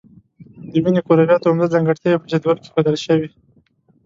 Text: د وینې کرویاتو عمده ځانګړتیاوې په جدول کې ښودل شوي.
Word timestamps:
د 0.71 0.73
وینې 0.83 1.01
کرویاتو 1.07 1.49
عمده 1.51 1.67
ځانګړتیاوې 1.73 2.21
په 2.21 2.27
جدول 2.31 2.57
کې 2.61 2.69
ښودل 2.73 2.95
شوي. 3.05 3.29